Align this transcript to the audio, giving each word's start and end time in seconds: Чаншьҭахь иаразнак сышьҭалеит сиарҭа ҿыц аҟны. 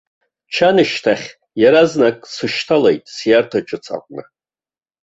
Чаншьҭахь 0.53 1.27
иаразнак 1.61 2.17
сышьҭалеит 2.33 3.03
сиарҭа 3.15 3.59
ҿыц 3.67 3.85
аҟны. 3.95 4.23